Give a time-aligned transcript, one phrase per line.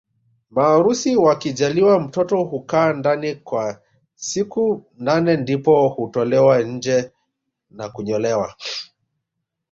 [0.49, 3.81] Maharusi wakijaliwa mtoto hukaa ndani kwa
[4.15, 7.11] siku nane ndipo hutolewa nje
[7.69, 8.55] na kunyolewa